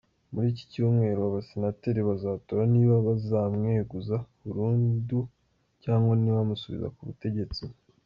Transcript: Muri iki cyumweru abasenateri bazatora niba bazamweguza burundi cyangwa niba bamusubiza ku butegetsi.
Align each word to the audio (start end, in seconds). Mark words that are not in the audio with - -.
Muri 0.33 0.47
iki 0.53 0.65
cyumweru 0.71 1.19
abasenateri 1.23 1.99
bazatora 2.09 2.63
niba 2.73 2.95
bazamweguza 3.07 4.17
burundi 4.43 5.17
cyangwa 5.83 6.11
niba 6.17 6.41
bamusubiza 6.41 6.89
ku 6.95 7.01
butegetsi. 7.09 7.61